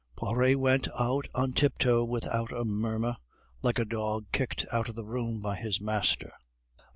[0.15, 3.17] Poiret went out on tiptoe without a murmur,
[3.61, 6.33] like a dog kicked out of the room by his master.